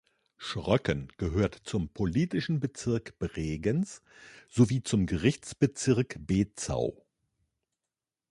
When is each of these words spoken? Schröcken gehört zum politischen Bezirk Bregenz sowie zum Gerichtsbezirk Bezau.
Schröcken 0.37 1.09
gehört 1.19 1.53
zum 1.53 1.89
politischen 1.89 2.59
Bezirk 2.59 3.19
Bregenz 3.19 4.01
sowie 4.49 4.81
zum 4.81 5.05
Gerichtsbezirk 5.05 6.15
Bezau. 6.25 7.05